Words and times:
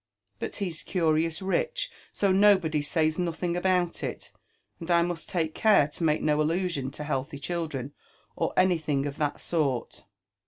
But 0.39 0.55
he's 0.55 0.81
curious 0.81 1.43
rich, 1.43 1.91
so 2.11 2.31
nobody 2.31 2.81
says 2.81 3.19
nothing 3.19 3.55
about 3.55 4.01
it; 4.01 4.31
and 4.79 4.89
I 4.89 5.03
must 5.03 5.29
take 5.29 5.53
care 5.53 5.87
to 5.89 6.03
make 6.03 6.23
no 6.23 6.41
allusion 6.41 6.89
to 6.93 7.03
healthy 7.03 7.37
childreo, 7.37 7.91
or 8.35 8.51
any 8.57 8.79
thing 8.79 9.05
of 9.05 9.17
that 9.17 9.39
sort." 9.39 10.05